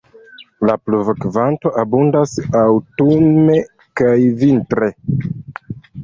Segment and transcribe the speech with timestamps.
[0.67, 3.57] La pluvokvanto abundas aŭtune
[4.01, 4.89] kaj vintre.